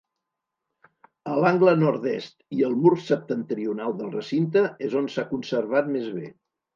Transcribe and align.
A 1.33 1.33
l'angle 1.41 1.73
nord-est 1.81 2.33
i 2.59 2.65
al 2.69 2.73
mur 2.85 2.93
septentrional 3.09 3.93
del 3.99 4.09
recinte 4.15 4.65
és 4.89 4.97
on 5.03 5.11
s'ha 5.17 5.27
conservat 5.35 5.93
més 5.97 6.09
bé. 6.17 6.25